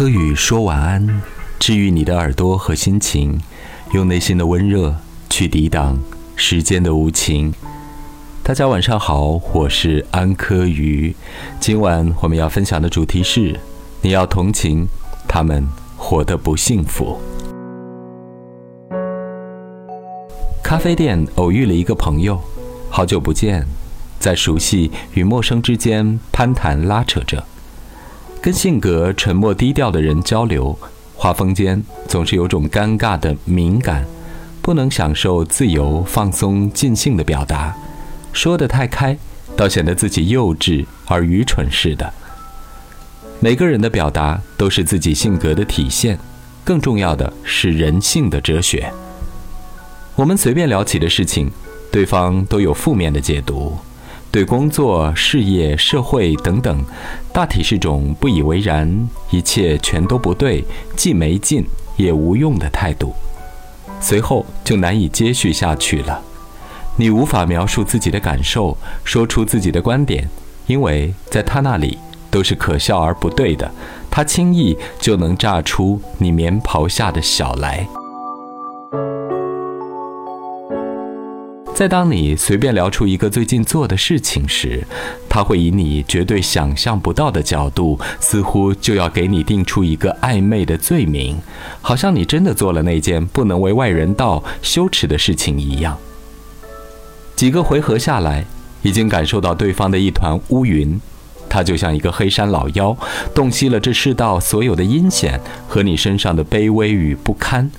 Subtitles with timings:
[0.00, 1.20] 柯宇说晚安，
[1.58, 3.38] 治愈你的耳朵和心情，
[3.92, 4.96] 用内心的温热
[5.28, 5.98] 去抵挡
[6.34, 7.52] 时间的无情。
[8.42, 11.14] 大家晚上好，我是安柯宇。
[11.60, 13.60] 今晚我们要分享的主题是：
[14.00, 14.88] 你要同情
[15.28, 15.68] 他们
[15.98, 17.20] 活得不幸福。
[20.62, 22.40] 咖啡店偶遇了一个朋友，
[22.88, 23.66] 好久不见，
[24.18, 27.44] 在熟悉与陌生之间攀谈拉扯着。
[28.42, 30.76] 跟性格沉默低调的人交流，
[31.14, 34.06] 话锋间总是有种尴尬的敏感，
[34.62, 37.76] 不能享受自由放松尽兴的表达，
[38.32, 39.14] 说得太开，
[39.54, 42.10] 倒显得自己幼稚而愚蠢似的。
[43.40, 46.18] 每个人的表达都是自己性格的体现，
[46.64, 48.90] 更重要的是人性的哲学。
[50.16, 51.50] 我们随便聊起的事情，
[51.92, 53.76] 对方都有负面的解读。
[54.30, 56.84] 对工作、事业、社会等等，
[57.32, 60.64] 大体是种不以为然，一切全都不对，
[60.96, 63.12] 既没劲也无用的态度。
[64.00, 66.22] 随后就难以接续下去了。
[66.96, 70.28] 你无法描述自己的感受，说出自己的观点，
[70.66, 71.98] 因为在他那里
[72.30, 73.70] 都是可笑而不对的。
[74.10, 77.88] 他轻易就能炸出你棉袍下的小来。
[81.80, 84.86] 在当你随便聊出一个最近做的事情时，
[85.30, 91.38] 他会以你绝对想象不到的角度，似乎就要给你定出一个暧昧的罪名，
[91.80, 95.96] 好像你真的做了那件不能为外人道、羞耻的事情一样。
[97.34, 98.44] 几个回合下来，
[98.82, 101.00] 已经感受到对方的一团乌云，
[101.48, 102.94] 他就像一个黑山老妖，
[103.34, 107.70] 洞悉了这世道所有的阴险和你身上的卑微与不堪，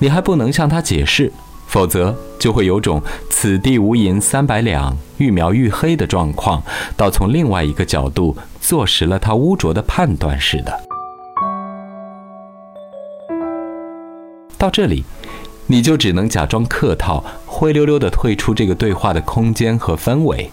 [0.00, 1.32] 你还不能向他解释。
[1.68, 6.62] 否则就会有种“此地无银三百两，愈描愈黑”的状况，
[6.96, 10.80] 到从另外一个角度坐实了他污浊的判断似的。
[14.56, 15.04] 到这里，
[15.66, 20.50] 你就只能假装客套，灰溜溜地退出这个对话的空间和氛围。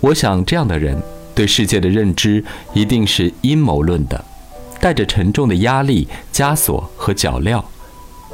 [0.00, 1.02] 我想，这样的人
[1.34, 4.22] 对世界的认知一定是阴谋论的，
[4.80, 7.64] 带着沉重的压力、枷锁和脚镣。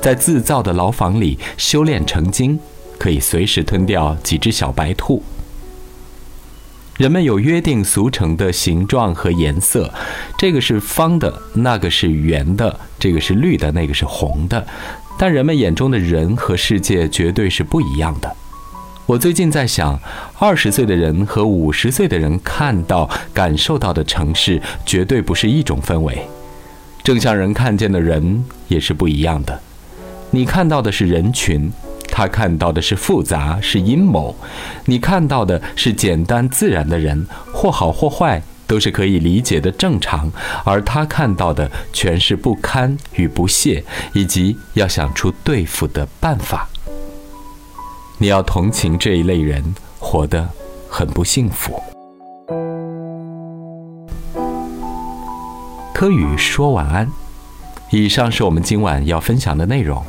[0.05, 2.59] 在自造的牢房里修炼成精，
[2.99, 5.23] 可以随时吞掉几只小白兔。
[6.99, 9.91] 人们有约定俗成的形状和颜色，
[10.37, 14.67] 这个是方的，那个是圆的，这个是绿的，那个是红的。
[15.19, 18.31] 但人们眼中的人和世界绝对是不一样的。
[19.07, 19.99] 我最近在想，
[20.39, 26.29] 二十岁的人和五十岁的人看到、感受到的城市，绝对不是一种氛围。
[27.03, 29.59] 正像人看见的人也是不一样的。
[30.35, 31.73] 你看到的是人群，
[32.09, 34.35] 他看到的是复杂，是阴谋。
[34.85, 40.29] 你看到的是简单自然的人，或好或坏，都是可以理解的正常。
[40.65, 46.69] 而他看到的全是不堪与不屑，以及要想出对付的办法。
[48.19, 49.63] 你要同情这一类人，
[50.01, 50.49] 活得
[50.89, 51.81] 很不幸福。
[55.95, 57.09] 柯宇说晚安。
[57.91, 60.05] 以上是我们今晚要分享的内容。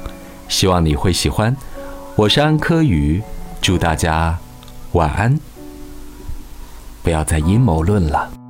[0.48, 1.56] 希望你会喜欢，
[2.16, 3.22] 我是安柯宇，
[3.62, 4.38] 祝大家
[4.94, 5.40] 晚安，
[7.04, 8.45] 不要再阴谋论了。